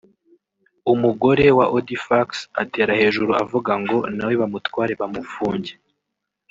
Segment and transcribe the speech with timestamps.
[0.93, 2.27] umugore wa Audifax
[2.61, 5.71] atera hejuru avuga ngo nawe bamutware bamufunge